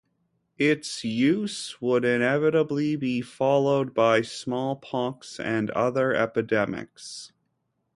[0.57, 7.31] Its use would inevitably be followed by smallpox and other epidemics.